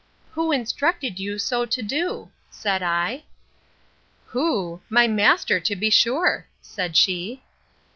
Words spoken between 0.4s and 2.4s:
instructed you so to do?